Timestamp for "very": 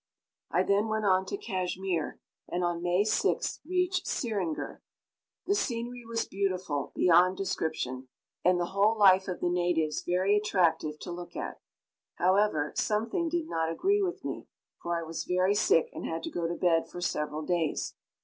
10.03-10.35, 15.25-15.53